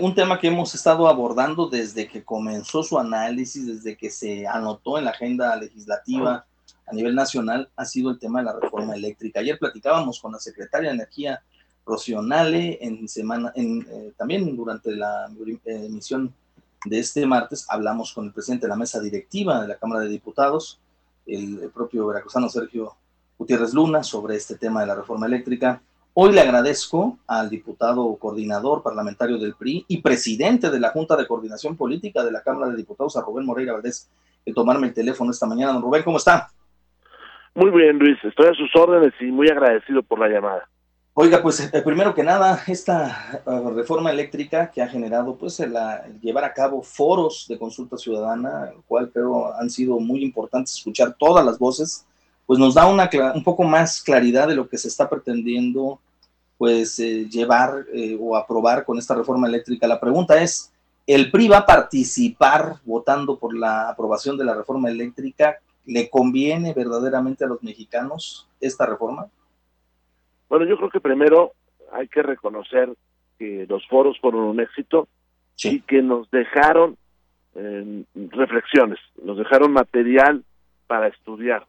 Un 0.00 0.14
tema 0.14 0.40
que 0.40 0.48
hemos 0.48 0.74
estado 0.74 1.06
abordando 1.08 1.68
desde 1.68 2.08
que 2.08 2.24
comenzó 2.24 2.82
su 2.82 2.98
análisis, 2.98 3.66
desde 3.66 3.98
que 3.98 4.10
se 4.10 4.46
anotó 4.46 4.96
en 4.96 5.04
la 5.04 5.10
agenda 5.10 5.54
legislativa 5.56 6.46
a 6.86 6.94
nivel 6.94 7.14
nacional, 7.14 7.70
ha 7.76 7.84
sido 7.84 8.10
el 8.10 8.18
tema 8.18 8.38
de 8.38 8.46
la 8.46 8.58
reforma 8.58 8.94
eléctrica. 8.94 9.40
Ayer 9.40 9.58
platicábamos 9.58 10.18
con 10.18 10.32
la 10.32 10.38
secretaria 10.38 10.88
de 10.88 10.94
Energía, 10.94 11.42
Rocío 11.84 12.20
en 12.22 13.08
semana, 13.08 13.52
en, 13.54 13.86
eh, 13.90 14.12
también 14.16 14.56
durante 14.56 14.90
la 14.96 15.30
emisión 15.66 16.32
de 16.86 16.98
este 16.98 17.26
martes, 17.26 17.66
hablamos 17.68 18.14
con 18.14 18.24
el 18.24 18.32
presidente 18.32 18.66
de 18.66 18.70
la 18.70 18.76
mesa 18.76 19.00
directiva 19.00 19.60
de 19.60 19.68
la 19.68 19.76
Cámara 19.76 20.00
de 20.00 20.08
Diputados, 20.08 20.80
el 21.26 21.70
propio 21.74 22.06
veracruzano 22.06 22.48
Sergio 22.48 22.96
Gutiérrez 23.36 23.74
Luna, 23.74 24.02
sobre 24.02 24.36
este 24.36 24.56
tema 24.56 24.80
de 24.80 24.86
la 24.86 24.94
reforma 24.94 25.26
eléctrica. 25.26 25.82
Hoy 26.12 26.32
le 26.32 26.40
agradezco 26.40 27.18
al 27.28 27.48
diputado 27.48 28.16
coordinador 28.16 28.82
parlamentario 28.82 29.38
del 29.38 29.54
PRI 29.54 29.84
y 29.86 29.98
presidente 29.98 30.68
de 30.68 30.80
la 30.80 30.90
Junta 30.90 31.16
de 31.16 31.26
Coordinación 31.26 31.76
Política 31.76 32.24
de 32.24 32.32
la 32.32 32.42
Cámara 32.42 32.72
de 32.72 32.76
Diputados, 32.76 33.16
a 33.16 33.22
Rubén 33.22 33.46
Moreira 33.46 33.74
Valdés, 33.74 34.10
el 34.44 34.52
tomarme 34.52 34.88
el 34.88 34.94
teléfono 34.94 35.30
esta 35.30 35.46
mañana. 35.46 35.72
Don 35.72 35.82
Rubén, 35.82 36.02
¿cómo 36.02 36.16
está? 36.16 36.50
Muy 37.54 37.70
bien, 37.70 37.98
Luis. 37.98 38.18
Estoy 38.24 38.48
a 38.48 38.54
sus 38.54 38.74
órdenes 38.74 39.12
y 39.20 39.26
muy 39.26 39.48
agradecido 39.48 40.02
por 40.02 40.18
la 40.18 40.28
llamada. 40.28 40.68
Oiga, 41.14 41.42
pues 41.42 41.60
eh, 41.60 41.82
primero 41.82 42.12
que 42.12 42.24
nada, 42.24 42.60
esta 42.66 43.42
eh, 43.46 43.70
reforma 43.74 44.10
eléctrica 44.10 44.70
que 44.70 44.82
ha 44.82 44.88
generado 44.88 45.36
pues 45.36 45.60
el, 45.60 45.74
llevar 46.20 46.44
a 46.44 46.52
cabo 46.52 46.82
foros 46.82 47.46
de 47.48 47.58
consulta 47.58 47.96
ciudadana, 47.96 48.70
el 48.74 48.82
cual 48.82 49.10
creo 49.12 49.54
han 49.54 49.70
sido 49.70 50.00
muy 50.00 50.24
importantes 50.24 50.76
escuchar 50.76 51.14
todas 51.16 51.44
las 51.44 51.58
voces 51.58 52.06
pues 52.50 52.58
nos 52.58 52.74
da 52.74 52.88
una, 52.88 53.08
un 53.32 53.44
poco 53.44 53.62
más 53.62 54.02
claridad 54.02 54.48
de 54.48 54.56
lo 54.56 54.68
que 54.68 54.76
se 54.76 54.88
está 54.88 55.08
pretendiendo 55.08 56.00
pues 56.58 56.98
eh, 56.98 57.28
llevar 57.28 57.84
eh, 57.94 58.18
o 58.20 58.36
aprobar 58.36 58.84
con 58.84 58.98
esta 58.98 59.14
reforma 59.14 59.46
eléctrica. 59.46 59.86
La 59.86 60.00
pregunta 60.00 60.42
es, 60.42 60.74
¿el 61.06 61.30
PRI 61.30 61.46
va 61.46 61.58
a 61.58 61.66
participar 61.66 62.78
votando 62.84 63.38
por 63.38 63.56
la 63.56 63.90
aprobación 63.90 64.36
de 64.36 64.44
la 64.44 64.56
reforma 64.56 64.90
eléctrica? 64.90 65.60
¿Le 65.86 66.10
conviene 66.10 66.74
verdaderamente 66.74 67.44
a 67.44 67.46
los 67.46 67.62
mexicanos 67.62 68.48
esta 68.60 68.84
reforma? 68.84 69.28
Bueno, 70.48 70.66
yo 70.66 70.76
creo 70.76 70.90
que 70.90 71.00
primero 71.00 71.52
hay 71.92 72.08
que 72.08 72.24
reconocer 72.24 72.92
que 73.38 73.64
los 73.68 73.86
foros 73.86 74.18
fueron 74.18 74.42
un 74.42 74.58
éxito 74.58 75.06
y 75.62 75.82
que 75.82 76.02
nos 76.02 76.28
dejaron 76.32 76.96
eh, 77.54 78.02
reflexiones, 78.32 78.98
nos 79.22 79.38
dejaron 79.38 79.70
material 79.72 80.42
para 80.88 81.06
estudiar 81.06 81.64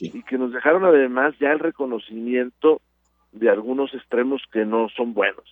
y 0.00 0.22
que 0.22 0.38
nos 0.38 0.52
dejaron 0.52 0.84
además 0.84 1.34
ya 1.38 1.52
el 1.52 1.58
reconocimiento 1.58 2.80
de 3.32 3.50
algunos 3.50 3.92
extremos 3.94 4.42
que 4.52 4.64
no 4.64 4.88
son 4.90 5.14
buenos. 5.14 5.44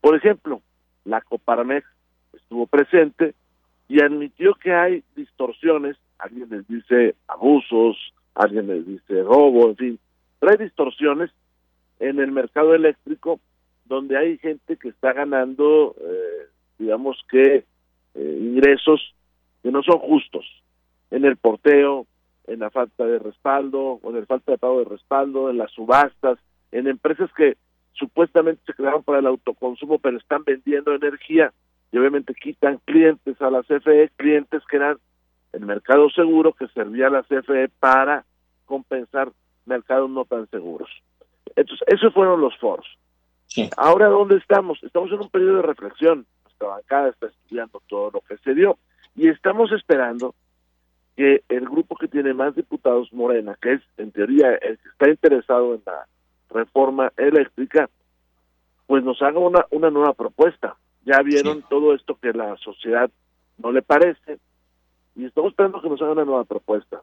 Por 0.00 0.16
ejemplo, 0.16 0.62
la 1.04 1.20
Coparmex 1.20 1.86
estuvo 2.32 2.66
presente 2.66 3.34
y 3.88 4.02
admitió 4.02 4.54
que 4.54 4.72
hay 4.72 5.02
distorsiones, 5.14 5.96
alguien 6.18 6.48
les 6.50 6.66
dice 6.68 7.14
abusos, 7.28 7.96
alguien 8.34 8.66
les 8.66 8.86
dice 8.86 9.22
robo, 9.22 9.68
en 9.68 9.76
fin, 9.76 9.98
pero 10.38 10.52
hay 10.52 10.58
distorsiones 10.58 11.30
en 11.98 12.18
el 12.20 12.32
mercado 12.32 12.74
eléctrico 12.74 13.40
donde 13.86 14.18
hay 14.18 14.38
gente 14.38 14.76
que 14.76 14.88
está 14.88 15.12
ganando, 15.12 15.94
eh, 16.00 16.48
digamos 16.78 17.16
que, 17.30 17.64
eh, 18.14 18.38
ingresos 18.40 19.14
que 19.62 19.70
no 19.70 19.82
son 19.82 19.98
justos 19.98 20.44
en 21.10 21.24
el 21.24 21.36
porteo, 21.36 22.06
en 22.46 22.60
la 22.60 22.70
falta 22.70 23.04
de 23.04 23.18
respaldo 23.18 24.00
o 24.02 24.10
en 24.10 24.20
la 24.20 24.26
falta 24.26 24.52
de 24.52 24.58
pago 24.58 24.78
de 24.80 24.84
respaldo, 24.84 25.50
en 25.50 25.58
las 25.58 25.70
subastas, 25.72 26.38
en 26.72 26.86
empresas 26.86 27.30
que 27.36 27.56
supuestamente 27.92 28.62
se 28.66 28.74
crearon 28.74 29.02
para 29.02 29.18
el 29.18 29.26
autoconsumo 29.26 29.98
pero 29.98 30.18
están 30.18 30.44
vendiendo 30.44 30.94
energía 30.94 31.52
y 31.92 31.98
obviamente 31.98 32.34
quitan 32.34 32.78
clientes 32.84 33.40
a 33.40 33.50
la 33.50 33.62
CFE, 33.62 34.10
clientes 34.16 34.62
que 34.68 34.76
eran 34.76 34.98
el 35.52 35.64
mercado 35.64 36.10
seguro 36.10 36.52
que 36.52 36.68
servía 36.68 37.06
a 37.06 37.10
la 37.10 37.22
CFE 37.22 37.68
para 37.80 38.24
compensar 38.66 39.30
mercados 39.64 40.10
no 40.10 40.24
tan 40.24 40.48
seguros. 40.50 40.90
Entonces, 41.54 41.86
esos 41.88 42.12
fueron 42.12 42.40
los 42.40 42.56
foros. 42.58 42.86
Ahora, 43.76 44.08
¿dónde 44.08 44.36
estamos? 44.36 44.78
Estamos 44.82 45.10
en 45.12 45.20
un 45.20 45.30
periodo 45.30 45.56
de 45.56 45.62
reflexión. 45.62 46.26
Nuestra 46.44 46.68
bancada 46.68 47.08
está 47.08 47.26
estudiando 47.28 47.80
todo 47.86 48.10
lo 48.10 48.20
que 48.20 48.36
se 48.38 48.54
dio 48.54 48.76
y 49.14 49.28
estamos 49.28 49.72
esperando 49.72 50.34
que 51.16 51.42
el 51.48 51.64
grupo 51.64 51.96
que 51.96 52.08
tiene 52.08 52.34
más 52.34 52.54
diputados 52.54 53.12
Morena, 53.12 53.56
que 53.60 53.74
es 53.74 53.82
en 53.96 54.12
teoría 54.12 54.54
el 54.54 54.78
que 54.78 54.88
está 54.90 55.08
interesado 55.08 55.74
en 55.74 55.82
la 55.86 56.06
reforma 56.50 57.10
eléctrica, 57.16 57.88
pues 58.86 59.02
nos 59.02 59.20
haga 59.22 59.38
una, 59.38 59.64
una 59.70 59.90
nueva 59.90 60.12
propuesta. 60.12 60.76
Ya 61.04 61.22
vieron 61.22 61.62
todo 61.68 61.94
esto 61.94 62.18
que 62.20 62.32
la 62.32 62.56
sociedad 62.58 63.10
no 63.56 63.72
le 63.72 63.80
parece 63.80 64.38
y 65.14 65.24
estamos 65.24 65.52
esperando 65.52 65.80
que 65.80 65.88
nos 65.88 66.02
haga 66.02 66.12
una 66.12 66.24
nueva 66.26 66.44
propuesta. 66.44 67.00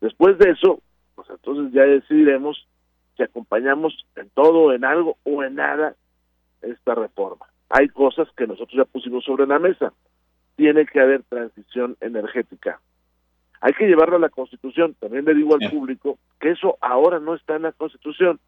Después 0.00 0.36
de 0.38 0.50
eso, 0.50 0.80
pues 1.14 1.30
entonces 1.30 1.72
ya 1.72 1.82
decidiremos 1.82 2.66
si 3.16 3.22
acompañamos 3.22 4.06
en 4.16 4.28
todo, 4.30 4.72
en 4.72 4.84
algo 4.84 5.16
o 5.24 5.42
en 5.42 5.54
nada 5.54 5.94
esta 6.60 6.94
reforma. 6.94 7.46
Hay 7.70 7.88
cosas 7.88 8.28
que 8.36 8.46
nosotros 8.46 8.76
ya 8.76 8.84
pusimos 8.84 9.24
sobre 9.24 9.46
la 9.46 9.58
mesa. 9.58 9.94
Tiene 10.56 10.84
que 10.84 11.00
haber 11.00 11.22
transición 11.22 11.96
energética 12.00 12.80
hay 13.60 13.72
que 13.74 13.86
llevarlo 13.86 14.16
a 14.16 14.20
la 14.20 14.30
Constitución. 14.30 14.94
También 14.98 15.24
le 15.24 15.34
digo 15.34 15.54
al 15.54 15.70
público 15.70 16.18
que 16.40 16.50
eso 16.50 16.78
ahora 16.80 17.18
no 17.20 17.34
está 17.34 17.56
en 17.56 17.62
la 17.62 17.72
Constitución. 17.72 18.40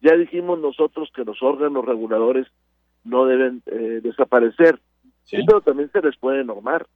Ya 0.00 0.14
dijimos 0.14 0.58
nosotros 0.58 1.10
que 1.14 1.24
los 1.24 1.42
órganos 1.42 1.84
reguladores 1.84 2.46
no 3.04 3.26
deben 3.26 3.62
eh, 3.66 4.00
desaparecer, 4.02 4.78
sí. 5.24 5.38
pero 5.46 5.60
también 5.60 5.90
se 5.92 6.00
les 6.00 6.16
puede 6.16 6.44
normar, 6.44 6.86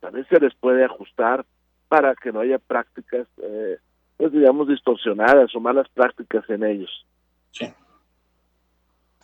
también 0.00 0.26
se 0.28 0.40
les 0.40 0.54
puede 0.54 0.84
ajustar 0.84 1.44
para 1.88 2.14
que 2.14 2.32
no 2.32 2.40
haya 2.40 2.58
prácticas, 2.58 3.26
eh, 3.42 3.78
pues 4.16 4.32
digamos, 4.32 4.68
distorsionadas 4.68 5.54
o 5.54 5.60
malas 5.60 5.88
prácticas 5.90 6.48
en 6.48 6.64
ellos. 6.64 7.06
Sí. 7.50 7.66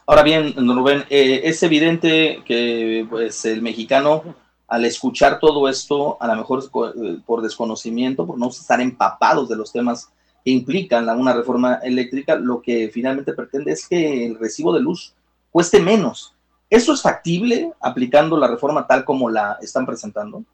Ahora 0.06 0.22
bien, 0.22 0.54
Rubén, 0.56 1.04
eh, 1.08 1.42
es 1.44 1.62
evidente 1.62 2.42
que 2.44 3.06
pues 3.08 3.44
el 3.44 3.62
mexicano 3.62 4.34
al 4.70 4.84
escuchar 4.84 5.40
todo 5.40 5.68
esto, 5.68 6.16
a 6.20 6.28
lo 6.28 6.36
mejor 6.36 6.62
eh, 6.62 7.18
por 7.26 7.42
desconocimiento, 7.42 8.24
por 8.24 8.38
no 8.38 8.48
estar 8.48 8.80
empapados 8.80 9.48
de 9.48 9.56
los 9.56 9.72
temas 9.72 10.12
que 10.44 10.52
implican 10.52 11.08
una 11.10 11.32
reforma 11.32 11.80
eléctrica, 11.82 12.36
lo 12.36 12.62
que 12.62 12.88
finalmente 12.88 13.32
pretende 13.32 13.72
es 13.72 13.88
que 13.88 14.26
el 14.26 14.38
recibo 14.38 14.72
de 14.72 14.80
luz 14.80 15.12
cueste 15.50 15.80
menos. 15.80 16.36
¿Eso 16.70 16.92
es 16.92 17.02
factible 17.02 17.72
aplicando 17.80 18.38
la 18.38 18.46
reforma 18.46 18.86
tal 18.86 19.04
como 19.04 19.28
la 19.28 19.58
están 19.60 19.84
presentando? 19.84 20.44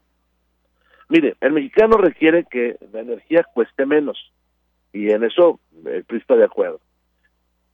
Mire, 1.11 1.37
el 1.43 1.53
mexicano 1.53 1.99
requiere 1.99 2.47
que 2.51 2.79
la 2.91 3.01
energía 3.01 3.45
cueste 3.53 3.85
menos 3.85 4.33
y 4.95 5.11
en 5.11 5.25
eso 5.25 5.61
el 5.85 6.05
PRI 6.05 6.19
está 6.21 6.37
de 6.37 6.45
acuerdo. 6.45 6.81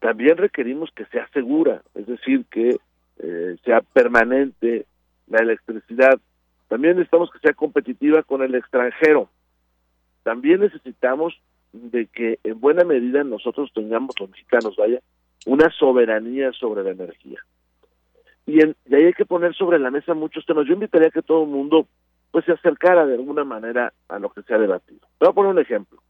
También 0.00 0.36
requerimos 0.38 0.90
que 0.90 1.06
sea 1.06 1.28
segura, 1.32 1.82
es 1.94 2.08
decir, 2.08 2.44
que 2.50 2.78
eh, 3.20 3.56
sea 3.64 3.80
permanente 3.80 4.86
la 5.28 5.38
electricidad 5.38 6.18
también 6.72 6.96
necesitamos 6.96 7.30
que 7.30 7.38
sea 7.40 7.52
competitiva 7.52 8.22
con 8.22 8.42
el 8.42 8.54
extranjero. 8.54 9.28
También 10.22 10.60
necesitamos 10.60 11.38
de 11.70 12.06
que 12.06 12.38
en 12.44 12.60
buena 12.60 12.82
medida 12.82 13.22
nosotros 13.24 13.70
tengamos, 13.74 14.18
los 14.18 14.30
mexicanos, 14.30 14.74
vaya, 14.76 15.02
una 15.44 15.68
soberanía 15.68 16.50
sobre 16.52 16.82
la 16.82 16.92
energía. 16.92 17.40
Y, 18.46 18.62
en, 18.62 18.74
ahí 18.90 19.04
hay 19.04 19.12
que 19.12 19.26
poner 19.26 19.54
sobre 19.54 19.78
la 19.78 19.90
mesa 19.90 20.14
muchos 20.14 20.46
temas. 20.46 20.66
Yo 20.66 20.72
invitaría 20.72 21.08
a 21.08 21.10
que 21.10 21.20
todo 21.20 21.42
el 21.42 21.50
mundo 21.50 21.86
pues 22.30 22.46
se 22.46 22.52
acercara 22.52 23.04
de 23.04 23.16
alguna 23.16 23.44
manera 23.44 23.92
a 24.08 24.18
lo 24.18 24.30
que 24.30 24.40
se 24.40 24.54
ha 24.54 24.58
debatido. 24.58 25.06
Voy 25.20 25.28
a 25.28 25.32
poner 25.32 25.52
un 25.52 25.58
ejemplo. 25.58 26.02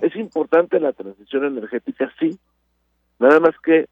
Es 0.00 0.16
importante 0.16 0.80
la 0.80 0.94
transición 0.94 1.44
energética, 1.44 2.10
sí, 2.18 2.38
nada 3.18 3.40
más 3.40 3.54
que 3.62 3.90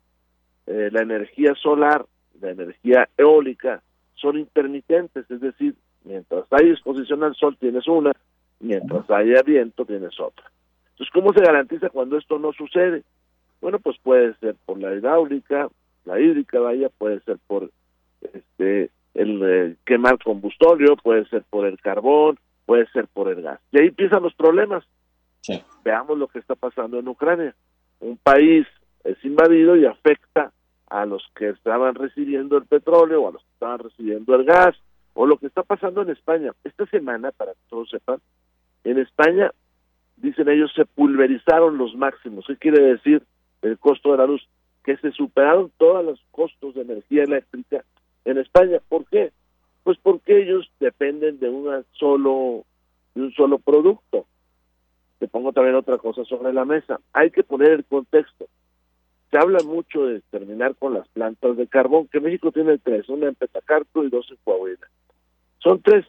eh, 0.66 0.88
la 0.90 1.02
energía 1.02 1.54
solar, 1.56 2.06
la 2.40 2.52
energía 2.52 3.06
eólica, 3.18 3.82
son 4.14 4.38
intermitentes, 4.38 5.30
es 5.30 5.41
decir, 5.42 5.74
Mientras 6.04 6.44
hay 6.50 6.70
exposición 6.70 7.22
al 7.22 7.34
sol 7.34 7.56
tienes 7.58 7.86
una, 7.86 8.12
mientras 8.58 9.08
haya 9.10 9.42
viento 9.42 9.84
tienes 9.84 10.18
otra. 10.18 10.50
Entonces, 10.92 11.12
¿cómo 11.12 11.32
se 11.32 11.44
garantiza 11.44 11.91
cuando 11.91 12.16
esto 12.16 12.38
no 12.38 12.52
sucede? 12.52 13.02
Bueno, 13.60 13.78
pues 13.78 13.97
puede 14.02 14.34
ser 14.36 14.56
por 14.64 14.78
la 14.78 14.94
hidráulica, 14.94 15.68
la 16.04 16.18
hídrica, 16.18 16.60
vaya, 16.60 16.88
puede 16.88 17.20
ser 17.20 17.38
por 17.47 17.70
este 18.22 18.91
el 19.14 19.42
eh, 19.42 19.76
quemar 19.84 20.18
combustorio, 20.22 20.97
puede 20.97 21.26
ser 21.26 21.42
por 21.50 21.66
el 21.66 21.80
carbón, 21.80 22.38
puede 22.64 22.86
ser 22.91 23.06
por 23.08 23.28
el 23.28 23.42
gas. 23.42 23.60
Y 23.72 23.80
ahí 23.80 23.88
empiezan 23.88 24.22
los 24.22 24.34
problemas. 24.34 24.84
Veamos 25.84 26.18
lo 26.18 26.28
que 26.28 26.38
está 26.38 26.54
pasando 26.54 26.98
en 26.98 27.08
Ucrania. 27.08 27.54
Un 27.98 28.16
país 28.18 28.66
es 29.04 29.22
invadido 29.24 29.74
y 29.74 29.86
afecta 29.86 30.53
a 30.88 31.06
los 31.06 31.26
que 31.34 31.48
estaban 31.48 31.94
recibiendo 31.94 32.56
el 32.56 32.66
petróleo 32.66 33.22
o 33.22 33.28
a 33.28 33.32
los 33.32 33.42
que 33.42 33.53
estaban 33.54 33.78
recibiendo 33.78 34.34
el 34.34 34.44
gas 34.44 34.76
o 35.20 35.26
lo 35.26 35.36
que 35.36 35.48
está 35.48 35.62
pasando 35.62 36.00
en 36.00 36.08
España. 36.08 36.52
Esta 36.64 36.86
semana, 36.86 37.30
para 37.30 37.52
que 37.52 37.60
todos 37.68 37.90
sepan, 37.90 38.20
en 38.84 38.98
España, 38.98 39.50
dicen 40.16 40.48
ellos, 40.48 40.72
se 40.74 40.86
pulverizaron 40.86 41.76
los 41.76 41.94
máximos. 41.94 42.46
¿Qué 42.46 42.56
quiere 42.56 42.82
decir 42.82 43.22
el 43.60 43.78
costo 43.78 44.12
de 44.12 44.16
la 44.16 44.24
luz? 44.26 44.48
Que 44.82 44.96
se 44.96 45.12
superaron 45.12 45.70
todos 45.76 46.02
los 46.02 46.18
costos 46.30 46.74
de 46.74 46.80
energía 46.80 47.24
eléctrica 47.24 47.84
España. 48.24 48.78
¿Por 48.88 49.04
qué? 49.10 49.30
Pues 49.84 49.98
porque 50.02 50.40
ellos 50.40 50.70
dependen 50.80 51.38
de 51.38 51.50
una 51.50 51.82
solo 51.92 52.64
de 53.14 53.20
un 53.20 53.32
solo 53.34 53.58
producto. 53.58 54.24
Te 55.18 55.28
pongo 55.28 55.52
también 55.52 55.74
otra 55.74 55.98
cosa 55.98 56.24
sobre 56.24 56.54
la 56.54 56.64
mesa. 56.64 56.98
Hay 57.12 57.30
que 57.30 57.44
poner 57.44 57.72
el 57.72 57.84
contexto. 57.84 58.46
Se 59.30 59.36
habla 59.36 59.62
mucho 59.64 60.06
de 60.06 60.22
terminar 60.30 60.76
con 60.76 60.94
las 60.94 61.06
plantas 61.08 61.58
de 61.58 61.66
carbón, 61.66 62.08
que 62.08 62.20
México 62.20 62.52
tiene 62.52 62.78
tres, 62.78 63.06
una 63.10 63.28
en 63.28 63.34
Petacarto 63.34 64.02
y 64.02 64.08
dos 64.08 64.26
en 64.30 64.38
Coahuila. 64.44 64.88
Son 65.62 65.80
tres. 65.83 66.07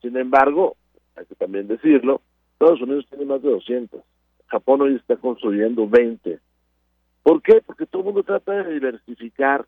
Sin 0.00 0.16
embargo, 0.16 0.76
hay 1.16 1.26
que 1.26 1.34
también 1.34 1.68
decirlo, 1.68 2.20
Estados 2.52 2.80
Unidos 2.80 3.06
tiene 3.08 3.24
más 3.24 3.42
de 3.42 3.50
200. 3.50 4.00
Japón 4.46 4.82
hoy 4.82 4.96
está 4.96 5.16
construyendo 5.16 5.88
20. 5.88 6.40
¿Por 7.22 7.42
qué? 7.42 7.60
Porque 7.64 7.86
todo 7.86 8.00
el 8.00 8.06
mundo 8.06 8.22
trata 8.22 8.52
de 8.52 8.74
diversificar 8.74 9.66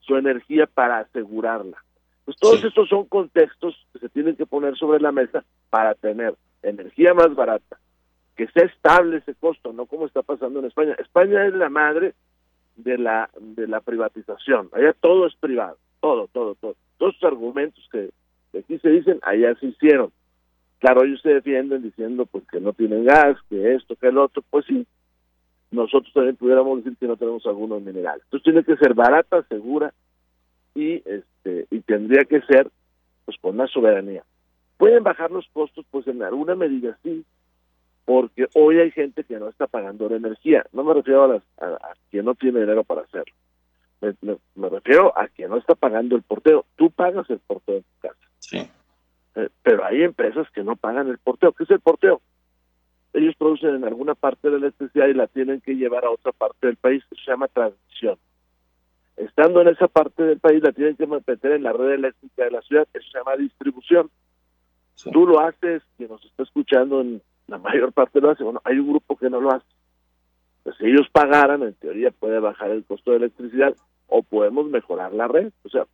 su 0.00 0.16
energía 0.16 0.66
para 0.66 1.00
asegurarla. 1.00 1.82
Pues 2.24 2.36
todos 2.36 2.62
estos 2.62 2.88
son 2.88 3.06
contextos 3.06 3.74
que 3.92 3.98
se 3.98 4.08
tienen 4.08 4.36
que 4.36 4.46
poner 4.46 4.76
sobre 4.76 5.00
la 5.00 5.10
mesa 5.10 5.44
para 5.68 5.94
tener 5.94 6.34
energía 6.62 7.14
más 7.14 7.34
barata, 7.34 7.78
que 8.36 8.46
sea 8.48 8.64
estable 8.64 9.18
ese 9.18 9.34
costo, 9.34 9.72
no 9.72 9.86
como 9.86 10.06
está 10.06 10.22
pasando 10.22 10.60
en 10.60 10.66
España. 10.66 10.94
España 10.98 11.46
es 11.46 11.54
la 11.54 11.68
madre 11.70 12.14
de 12.76 12.98
la 12.98 13.30
de 13.40 13.66
la 13.66 13.80
privatización. 13.80 14.68
Allá 14.72 14.94
todo 15.00 15.26
es 15.26 15.34
privado, 15.36 15.76
todo, 16.00 16.28
todo, 16.28 16.54
todo. 16.54 16.76
Todos 17.00 17.14
los 17.18 17.32
argumentos 17.32 17.88
que, 17.90 18.10
aquí 18.58 18.78
se 18.78 18.90
dicen, 18.90 19.20
allá 19.22 19.54
se 19.54 19.68
hicieron. 19.68 20.12
Claro, 20.80 21.02
ellos 21.02 21.22
se 21.22 21.30
defienden 21.30 21.82
diciendo 21.82 22.26
pues 22.26 22.44
que 22.46 22.60
no 22.60 22.74
tienen 22.74 23.06
gas, 23.06 23.38
que 23.48 23.74
esto, 23.74 23.96
que 23.96 24.08
el 24.08 24.18
otro, 24.18 24.44
pues 24.50 24.66
sí. 24.66 24.86
Nosotros 25.70 26.12
también 26.12 26.36
pudiéramos 26.36 26.84
decir 26.84 26.98
que 26.98 27.06
no 27.06 27.16
tenemos 27.16 27.46
algunos 27.46 27.80
minerales. 27.80 28.22
Entonces 28.24 28.44
tiene 28.44 28.64
que 28.64 28.76
ser 28.76 28.92
barata, 28.92 29.42
segura 29.44 29.94
y 30.74 30.96
este 31.06 31.66
y 31.70 31.80
tendría 31.80 32.24
que 32.24 32.42
ser 32.42 32.70
pues 33.24 33.38
con 33.40 33.56
más 33.56 33.70
soberanía. 33.70 34.22
Pueden 34.76 35.02
bajar 35.02 35.30
los 35.30 35.48
costos 35.54 35.86
pues 35.90 36.06
en 36.06 36.22
alguna 36.22 36.54
medida 36.54 36.98
sí, 37.02 37.24
porque 38.04 38.46
hoy 38.54 38.78
hay 38.78 38.90
gente 38.90 39.24
que 39.24 39.38
no 39.38 39.48
está 39.48 39.68
pagando 39.68 40.06
la 40.06 40.16
energía. 40.16 40.66
No 40.74 40.84
me 40.84 40.92
refiero 40.92 41.24
a, 41.24 41.28
las, 41.28 41.42
a, 41.62 41.94
quien 42.10 42.26
no 42.26 42.34
tiene 42.34 42.60
dinero 42.60 42.84
para 42.84 43.00
hacerlo. 43.00 43.32
Me, 44.00 44.68
refiero 44.68 45.16
a 45.16 45.28
quien 45.28 45.50
no 45.50 45.58
está 45.58 45.74
pagando 45.74 46.16
el 46.16 46.22
porteo. 46.22 46.64
Tú 46.76 46.90
pagas 46.90 47.28
el 47.30 47.38
porteo 47.38 47.76
en 47.76 47.82
tu 47.82 48.00
casa. 48.00 48.28
Sí. 48.38 48.58
Eh, 49.36 49.48
pero 49.62 49.84
hay 49.84 50.02
empresas 50.02 50.48
que 50.50 50.64
no 50.64 50.76
pagan 50.76 51.08
el 51.08 51.18
porteo. 51.18 51.52
¿Qué 51.52 51.64
es 51.64 51.70
el 51.70 51.80
porteo? 51.80 52.20
Ellos 53.12 53.34
producen 53.36 53.74
en 53.74 53.84
alguna 53.84 54.14
parte 54.14 54.48
de 54.48 54.52
la 54.52 54.66
electricidad 54.66 55.08
y 55.08 55.14
la 55.14 55.26
tienen 55.26 55.60
que 55.60 55.74
llevar 55.74 56.04
a 56.04 56.10
otra 56.10 56.32
parte 56.32 56.66
del 56.66 56.76
país. 56.76 57.02
Se 57.10 57.30
llama 57.30 57.48
transmisión 57.48 58.18
estando 59.20 59.60
en 59.60 59.68
esa 59.68 59.88
parte 59.88 60.22
del 60.22 60.38
país 60.40 60.62
la 60.62 60.72
tienen 60.72 60.96
que 60.96 61.06
meter 61.06 61.52
en 61.52 61.62
la 61.62 61.72
red 61.72 61.90
eléctrica 61.90 62.44
de 62.44 62.50
la 62.50 62.62
ciudad, 62.62 62.88
eso 62.92 63.10
se 63.10 63.18
llama 63.18 63.36
distribución. 63.36 64.10
Tú 65.12 65.26
lo 65.26 65.40
haces, 65.40 65.82
quien 65.96 66.10
nos 66.10 66.24
está 66.24 66.42
escuchando 66.42 67.00
en 67.00 67.22
la 67.46 67.58
mayor 67.58 67.92
parte 67.92 68.20
lo 68.20 68.30
hace, 68.30 68.44
bueno, 68.44 68.60
hay 68.64 68.78
un 68.78 68.90
grupo 68.90 69.16
que 69.16 69.30
no 69.30 69.40
lo 69.40 69.50
hace. 69.50 69.66
Pues 70.62 70.76
si 70.78 70.86
ellos 70.86 71.08
pagaran, 71.12 71.62
en 71.62 71.74
teoría 71.74 72.10
puede 72.10 72.38
bajar 72.38 72.70
el 72.70 72.84
costo 72.84 73.12
de 73.12 73.18
electricidad 73.18 73.74
o 74.06 74.22
podemos 74.22 74.66
mejorar 74.66 75.12
la 75.12 75.28
red. 75.28 75.52
O 75.64 75.68
sea, 75.68 75.86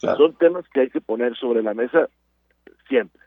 son 0.00 0.34
temas 0.34 0.64
que 0.72 0.80
hay 0.80 0.90
que 0.90 1.00
poner 1.00 1.36
sobre 1.36 1.62
la 1.62 1.74
mesa 1.74 2.08
siempre. 2.88 3.20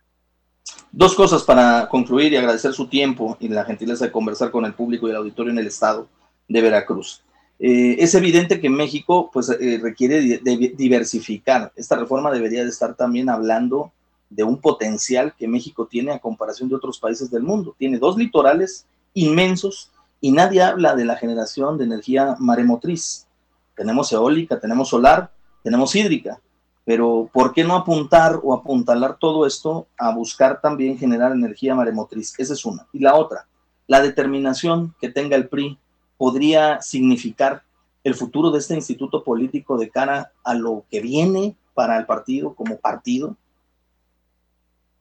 Dos 0.92 1.16
cosas 1.16 1.44
para 1.44 1.88
concluir 1.90 2.34
y 2.34 2.38
agradecer 2.38 2.74
su 2.74 2.88
tiempo 2.88 3.38
y 3.40 3.48
la 3.48 3.66
gentileza 3.66 4.06
de 4.06 4.12
conversar 4.12 4.52
con 4.52 4.66
el 4.66 4.74
público 4.74 5.08
y 5.08 5.12
el 5.12 5.18
auditorio 5.18 5.52
en 5.52 5.60
el 5.60 5.68
estado 5.68 6.08
de 6.48 6.62
Veracruz. 6.62 7.24
Eh, 7.60 7.98
es 8.00 8.14
evidente 8.16 8.60
que 8.60 8.70
México 8.70 9.30
pues, 9.32 9.50
eh, 9.50 9.80
requiere 9.82 10.22
diversificar. 10.22 11.72
Esta 11.76 11.96
reforma 11.96 12.32
debería 12.32 12.64
de 12.64 12.70
estar 12.70 12.96
también 12.96 13.30
hablando 13.30 13.92
de 14.30 14.44
un 14.44 14.60
potencial 14.60 15.34
que 15.38 15.48
México 15.48 15.88
tiene 15.88 16.12
a 16.12 16.20
comparación 16.20 16.70
de 16.70 16.76
otros 16.76 17.00
países 17.00 17.32
del 17.32 17.44
mundo. 17.44 17.76
Tiene 17.78 17.98
dos 17.98 18.18
litorales 18.18 18.86
inmensos 19.14 19.92
y 20.20 20.32
nadie 20.32 20.62
habla 20.62 20.96
de 20.96 21.06
la 21.06 21.16
generación 21.16 21.78
de 21.78 21.86
energía 21.86 22.36
maremotriz. 22.40 23.28
Tenemos 23.76 24.12
eólica, 24.12 24.60
tenemos 24.60 24.90
solar, 24.90 25.32
tenemos 25.64 25.96
hídrica, 25.96 26.40
pero 26.86 27.30
¿por 27.32 27.54
qué 27.54 27.64
no 27.64 27.76
apuntar 27.76 28.40
o 28.42 28.54
apuntalar 28.54 29.18
todo 29.20 29.46
esto 29.46 29.88
a 29.98 30.14
buscar 30.14 30.62
también 30.62 30.98
generar 30.98 31.32
energía 31.32 31.76
maremotriz? 31.76 32.34
Esa 32.40 32.54
es 32.54 32.66
una. 32.66 32.88
Y 32.94 33.00
la 33.00 33.16
otra, 33.16 33.48
la 33.88 34.02
determinación 34.02 34.96
que 35.00 35.10
tenga 35.10 35.36
el 35.36 35.50
PRI 35.50 35.78
podría 36.18 36.82
significar 36.82 37.64
el 38.04 38.16
futuro 38.16 38.52
de 38.52 38.60
este 38.60 38.74
instituto 38.74 39.24
político 39.24 39.78
de 39.78 39.90
cara 39.90 40.32
a 40.44 40.54
lo 40.54 40.86
que 40.90 41.02
viene 41.02 41.56
para 41.74 41.98
el 41.98 42.06
partido 42.06 42.56
como 42.56 42.80
partido? 42.80 43.36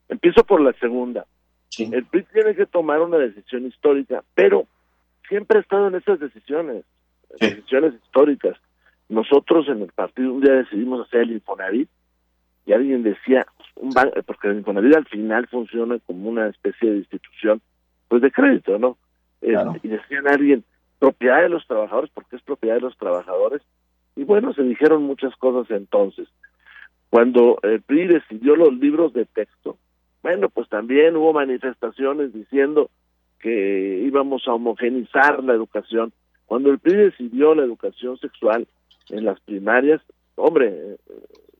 Empiezo 0.08 0.44
por 0.44 0.60
la 0.60 0.72
segunda. 0.74 1.24
El 1.78 2.04
PRI 2.06 2.24
tiene 2.32 2.54
que 2.54 2.66
tomar 2.66 3.00
una 3.00 3.18
decisión 3.18 3.66
histórica, 3.66 4.24
pero 4.34 4.66
siempre 5.28 5.58
ha 5.58 5.62
estado 5.62 5.88
en 5.88 5.94
esas 5.94 6.18
decisiones, 6.20 6.84
decisiones 7.40 7.94
históricas. 7.94 8.56
Nosotros 9.08 9.68
en 9.68 9.82
el 9.82 9.92
partido 9.92 10.32
un 10.32 10.40
día 10.40 10.54
decidimos 10.54 11.06
hacer 11.06 11.22
el 11.22 11.32
Infonavit 11.32 11.88
y 12.66 12.72
alguien 12.72 13.02
decía, 13.02 13.46
un 13.76 13.92
porque 14.26 14.48
el 14.48 14.58
Infonavit 14.58 14.96
al 14.96 15.06
final 15.06 15.46
funciona 15.46 15.98
como 16.06 16.28
una 16.28 16.48
especie 16.48 16.90
de 16.90 16.98
institución 16.98 17.60
pues 18.08 18.22
de 18.22 18.30
crédito, 18.30 18.78
¿no? 18.78 18.96
Eh, 19.42 19.54
y 19.82 19.88
decían 19.88 20.26
alguien, 20.28 20.64
propiedad 20.98 21.42
de 21.42 21.48
los 21.48 21.66
trabajadores, 21.66 22.10
porque 22.12 22.36
es 22.36 22.42
propiedad 22.42 22.76
de 22.76 22.82
los 22.82 22.96
trabajadores. 22.96 23.62
Y 24.14 24.24
bueno, 24.24 24.54
se 24.54 24.62
dijeron 24.62 25.02
muchas 25.02 25.34
cosas 25.36 25.70
entonces. 25.70 26.28
Cuando 27.10 27.58
el 27.62 27.82
PRI 27.82 28.06
decidió 28.06 28.56
los 28.56 28.72
libros 28.74 29.12
de 29.12 29.26
texto, 29.26 29.76
bueno, 30.22 30.48
pues 30.48 30.68
también 30.68 31.16
hubo 31.16 31.32
manifestaciones 31.32 32.32
diciendo 32.32 32.90
que 33.46 34.02
íbamos 34.04 34.42
a 34.48 34.54
homogenizar 34.54 35.44
la 35.44 35.54
educación. 35.54 36.12
Cuando 36.46 36.68
el 36.68 36.80
PRI 36.80 36.96
decidió 36.96 37.54
la 37.54 37.62
educación 37.62 38.18
sexual 38.18 38.66
en 39.08 39.24
las 39.24 39.38
primarias, 39.38 40.02
hombre, 40.34 40.96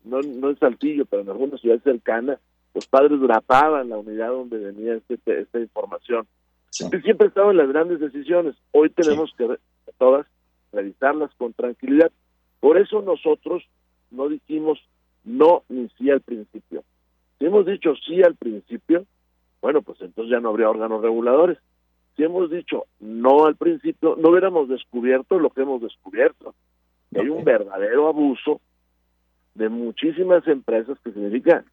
no, 0.02 0.20
no 0.20 0.50
en 0.50 0.58
Saltillo, 0.58 1.04
pero 1.06 1.22
en 1.22 1.28
algunas 1.28 1.60
ciudades 1.60 1.84
cercanas, 1.84 2.40
los 2.74 2.88
padres 2.88 3.20
rapaban 3.20 3.90
la 3.90 3.98
unidad 3.98 4.30
donde 4.30 4.58
venía 4.58 4.94
este, 4.94 5.40
esta 5.40 5.60
información. 5.60 6.26
Siempre 6.70 7.26
he 7.26 7.28
estado 7.28 7.52
en 7.52 7.56
las 7.56 7.68
grandes 7.68 8.00
decisiones. 8.00 8.56
Hoy 8.72 8.90
tenemos 8.90 9.32
que 9.38 9.46
todas 9.96 10.26
revisarlas 10.72 11.30
con 11.36 11.52
tranquilidad. 11.52 12.10
Por 12.58 12.78
eso 12.78 13.00
nosotros 13.00 13.62
no 14.10 14.28
dijimos 14.28 14.80
no 15.22 15.62
ni 15.68 15.88
sí 15.96 16.10
al 16.10 16.20
principio. 16.20 16.82
Si 17.38 17.46
hemos 17.46 17.64
dicho 17.64 17.94
sí 18.04 18.24
al 18.24 18.34
principio, 18.34 19.06
bueno, 19.62 19.82
pues 19.82 20.00
entonces 20.00 20.32
ya 20.32 20.40
no 20.40 20.48
habría 20.48 20.68
órganos 20.68 21.00
reguladores. 21.00 21.58
Si 22.16 22.24
hemos 22.24 22.50
dicho 22.50 22.86
no 23.00 23.46
al 23.46 23.56
principio, 23.56 24.16
no 24.16 24.30
hubiéramos 24.30 24.68
descubierto 24.68 25.38
lo 25.38 25.50
que 25.50 25.62
hemos 25.62 25.82
descubierto. 25.82 26.54
Hay 27.14 27.28
un 27.28 27.44
verdadero 27.44 28.08
abuso 28.08 28.60
de 29.54 29.68
muchísimas 29.68 30.46
empresas 30.48 30.98
que 31.04 31.12
significa 31.12 31.64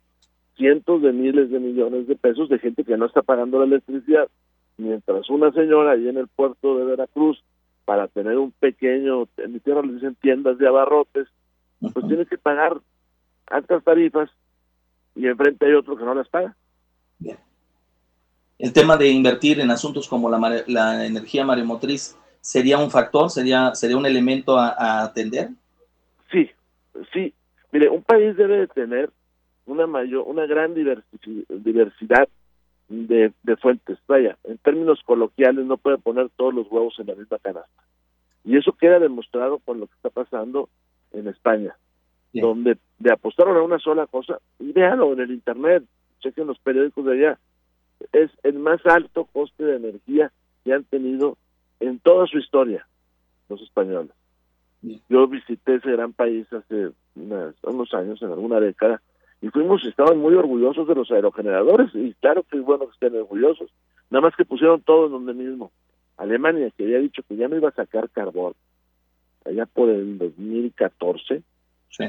cientos 0.55 1.01
de 1.01 1.11
miles 1.11 1.49
de 1.49 1.59
millones 1.59 2.07
de 2.07 2.15
pesos 2.15 2.49
de 2.49 2.59
gente 2.59 2.83
que 2.83 2.97
no 2.97 3.05
está 3.05 3.21
pagando 3.21 3.59
la 3.59 3.65
electricidad 3.65 4.29
mientras 4.77 5.29
una 5.29 5.51
señora 5.51 5.91
ahí 5.91 6.07
en 6.07 6.17
el 6.17 6.27
puerto 6.27 6.77
de 6.77 6.85
Veracruz, 6.85 7.43
para 7.85 8.07
tener 8.07 8.37
un 8.37 8.51
pequeño, 8.51 9.27
en 9.37 9.53
mi 9.53 9.59
tierra 9.59 9.81
le 9.81 9.93
dicen 9.93 10.15
tiendas 10.15 10.57
de 10.57 10.67
abarrotes, 10.67 11.27
pues 11.79 12.07
tiene 12.07 12.25
que 12.25 12.37
pagar 12.37 12.79
altas 13.47 13.83
tarifas 13.83 14.29
y 15.15 15.27
enfrente 15.27 15.65
hay 15.65 15.73
otro 15.73 15.97
que 15.97 16.05
no 16.05 16.15
las 16.15 16.29
paga. 16.29 16.55
Bien. 17.19 17.37
El 18.63 18.71
tema 18.71 18.95
de 18.95 19.09
invertir 19.09 19.59
en 19.59 19.71
asuntos 19.71 20.07
como 20.07 20.29
la, 20.29 20.63
la 20.67 21.05
energía 21.05 21.43
maremotriz 21.43 22.17
sería 22.39 22.77
un 22.77 22.89
factor, 22.89 23.29
sería, 23.29 23.75
sería 23.75 23.97
un 23.97 24.05
elemento 24.05 24.57
a, 24.57 24.69
a 24.69 25.03
atender. 25.03 25.49
Sí, 26.31 26.49
sí. 27.11 27.33
Mire, 27.73 27.89
un 27.89 28.03
país 28.03 28.37
debe 28.37 28.59
de 28.59 28.67
tener 28.67 29.09
una 29.65 29.85
mayor, 29.85 30.23
una 30.25 30.45
gran 30.45 30.73
diversidad 30.73 32.29
de, 32.87 33.33
de 33.43 33.57
fuentes. 33.57 33.97
Vaya, 34.07 34.37
en 34.45 34.57
términos 34.59 35.01
coloquiales 35.03 35.65
no 35.65 35.75
puede 35.75 35.97
poner 35.97 36.29
todos 36.37 36.53
los 36.53 36.65
huevos 36.71 36.97
en 36.99 37.07
la 37.07 37.15
misma 37.15 37.39
canasta. 37.39 37.83
Y 38.45 38.55
eso 38.55 38.71
queda 38.71 38.97
demostrado 38.97 39.59
con 39.59 39.81
lo 39.81 39.87
que 39.87 39.95
está 39.95 40.09
pasando 40.09 40.69
en 41.11 41.27
España, 41.27 41.75
donde 42.31 42.77
le 42.99 43.11
apostaron 43.11 43.57
a 43.57 43.61
una 43.61 43.79
sola 43.79 44.07
cosa, 44.07 44.39
y 44.57 44.71
véanlo 44.71 45.11
en 45.11 45.19
el 45.19 45.31
Internet, 45.31 45.83
chequen 46.21 46.47
los 46.47 46.59
periódicos 46.59 47.03
de 47.03 47.11
allá, 47.11 47.39
es 48.11 48.31
el 48.43 48.59
más 48.59 48.85
alto 48.85 49.25
coste 49.25 49.63
de 49.63 49.77
energía 49.77 50.31
que 50.63 50.73
han 50.73 50.83
tenido 50.83 51.37
en 51.79 51.99
toda 51.99 52.27
su 52.27 52.37
historia 52.37 52.87
los 53.49 53.61
españoles. 53.61 54.11
Yo 55.09 55.27
visité 55.27 55.75
ese 55.75 55.91
gran 55.91 56.13
país 56.13 56.45
hace 56.51 56.91
unos 57.15 57.93
años, 57.93 58.21
en 58.21 58.31
alguna 58.31 58.59
década, 58.59 59.01
y 59.41 59.49
fuimos, 59.49 59.83
estaban 59.85 60.17
muy 60.17 60.33
orgullosos 60.33 60.87
de 60.87 60.95
los 60.95 61.11
aerogeneradores, 61.11 61.93
y 61.93 62.13
claro 62.15 62.43
que 62.43 62.57
es 62.57 62.63
bueno 62.63 62.87
que 62.87 62.93
estén 62.93 63.15
orgullosos, 63.15 63.69
nada 64.09 64.21
más 64.21 64.35
que 64.35 64.45
pusieron 64.45 64.81
todo 64.81 65.05
en 65.05 65.11
donde 65.13 65.33
mismo. 65.33 65.71
Alemania, 66.17 66.69
que 66.77 66.83
había 66.83 66.99
dicho 66.99 67.23
que 67.27 67.35
ya 67.35 67.47
no 67.47 67.57
iba 67.57 67.69
a 67.69 67.73
sacar 67.73 68.09
carbón, 68.09 68.53
allá 69.45 69.65
por 69.65 69.89
el 69.89 70.17
2014, 70.17 71.43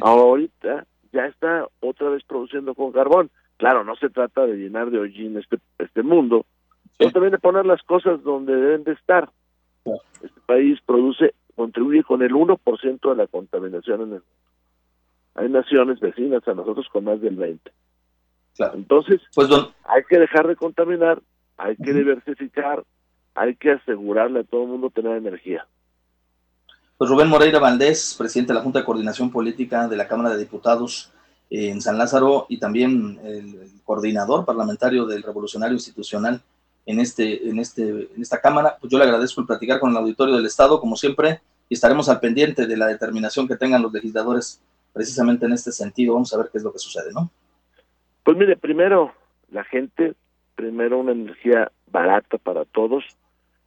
Ahorita 0.01 0.87
ya 1.13 1.27
está 1.27 1.69
otra 1.81 2.09
vez 2.11 2.25
produciendo 2.25 2.75
con 2.75 2.93
carbón. 2.93 3.31
Claro, 3.57 3.85
no 3.85 3.97
se 3.97 4.11
trata 4.11 4.47
de 4.47 4.57
llenar 4.57 4.91
de 4.91 4.99
hollín 4.99 5.39
este, 5.39 5.59
este 5.79 6.03
mundo, 6.03 6.45
pero 6.99 7.13
también 7.13 7.33
de 7.33 7.39
poner 7.39 7.67
las 7.67 7.83
cosas 7.83 8.23
donde 8.23 8.55
deben 8.55 8.85
de 8.85 8.93
estar. 8.93 9.31
Este 10.23 10.41
país 10.47 10.79
produce, 10.85 11.35
contribuye 11.55 12.03
con 12.03 12.23
el 12.23 12.33
1% 12.33 13.11
de 13.11 13.17
la 13.17 13.27
contaminación 13.27 14.01
en 14.01 14.07
el 14.07 14.09
mundo. 14.09 14.25
Hay 15.37 15.49
naciones 15.49 16.01
vecinas 16.01 16.47
a 16.47 16.55
nosotros 16.55 16.89
con 16.93 17.05
más 17.05 17.21
del 17.21 17.37
20%. 17.37 17.61
Entonces, 18.75 19.21
pues 19.35 19.49
hay 19.85 20.03
que 20.09 20.19
dejar 20.19 20.47
de 20.47 20.55
contaminar, 20.55 21.21
hay 21.57 21.77
que 21.77 21.93
diversificar, 21.93 22.85
hay 23.35 23.57
que 23.57 23.73
asegurarle 23.73 24.41
a 24.41 24.45
todo 24.45 24.63
el 24.63 24.69
mundo 24.69 24.91
tener 24.91 25.17
energía. 25.17 25.67
Pues 26.97 27.11
Rubén 27.11 27.29
Moreira 27.29 27.59
Valdés, 27.59 28.15
presidente 28.17 28.53
de 28.53 28.59
la 28.59 28.63
Junta 28.63 28.79
de 28.79 28.85
Coordinación 28.85 29.33
Política 29.33 29.89
de 29.89 29.97
la 29.97 30.07
Cámara 30.07 30.31
de 30.31 30.39
Diputados 30.39 31.13
en 31.51 31.81
San 31.81 31.99
Lázaro 31.99 32.47
y 32.49 32.59
también 32.59 33.19
el, 33.25 33.71
coordinador 33.85 34.47
parlamentario 34.47 35.05
del 35.05 35.23
Revolucionario 35.23 35.75
Institucional 35.75 36.41
en, 36.87 37.01
este, 37.01 37.49
en, 37.49 37.59
este, 37.59 37.83
en 37.83 38.23
esta 38.23 38.41
Cámara, 38.41 38.79
pues 38.81 38.91
yo 38.91 38.99
le 38.99 39.05
agradezco 39.05 39.43
el 39.43 39.47
platicar 39.47 39.79
con 39.79 39.91
el 39.91 39.97
auditorio 39.99 40.37
del 40.37 40.47
Estado, 40.47 40.81
como 40.81 40.97
siempre, 40.97 41.41
y 41.69 41.75
estaremos 41.75 42.09
al 42.09 42.21
pendiente 42.21 42.67
de 42.67 42.77
la 42.77 42.87
determinación 42.87 43.47
que 43.47 43.57
tengan 43.57 43.83
los 43.83 43.93
legisladores 43.93 44.63
precisamente 44.95 45.45
en 45.45 45.53
este 45.53 45.71
sentido. 45.71 46.15
Vamos 46.15 46.33
a 46.33 46.39
ver 46.39 46.49
qué 46.51 46.59
es 46.59 46.65
lo 46.65 46.73
que 46.73 46.79
sucede, 46.79 47.13
¿no? 47.13 47.31
Pues 48.23 48.39
mire, 48.39 48.57
primero 48.57 49.13
la 49.51 49.65
gente, 49.65 50.15
primero 50.55 50.99
una 50.99 51.13
energía 51.13 51.71
barata 51.91 52.39
para 52.39 52.65
todos 52.65 53.05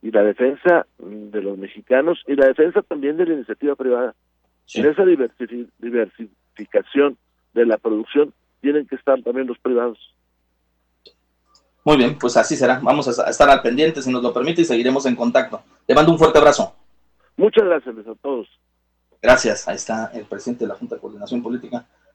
y 0.01 0.11
la 0.11 0.23
defensa 0.23 0.87
de 0.97 1.41
los 1.41 1.57
mexicanos 1.57 2.23
y 2.27 2.35
la 2.35 2.47
defensa 2.47 2.81
también 2.81 3.17
de 3.17 3.25
la 3.25 3.33
iniciativa 3.33 3.75
privada. 3.75 4.15
En 4.73 4.85
esa 4.85 5.05
diversificación 5.05 7.17
de 7.57 7.65
la 7.65 7.77
producción 7.77 8.33
tienen 8.61 8.87
que 8.87 8.95
estar 8.95 9.21
también 9.23 9.47
los 9.47 9.57
privados. 9.59 9.97
Muy 11.83 11.97
bien, 11.97 12.17
pues 12.17 12.35
así 12.37 12.55
será. 12.55 12.79
Vamos 12.83 13.07
a 13.07 13.29
estar 13.29 13.49
al 13.49 13.61
pendiente, 13.61 14.01
si 14.01 14.11
nos 14.11 14.21
lo 14.21 14.33
permite, 14.33 14.61
y 14.61 14.65
seguiremos 14.65 15.05
en 15.05 15.15
contacto. 15.15 15.61
Le 15.87 15.95
mando 15.95 16.11
un 16.11 16.19
fuerte 16.19 16.37
abrazo. 16.37 16.75
Muchas 17.37 17.63
gracias 17.63 17.95
a 18.07 18.15
todos. 18.15 18.47
Gracias. 19.21 19.67
Ahí 19.67 19.75
está 19.75 20.11
el 20.13 20.25
presidente 20.25 20.65
de 20.65 20.69
la 20.69 20.75
Junta 20.75 20.95
de 20.95 21.01
Coordinación 21.01 21.41
Política 21.41 21.85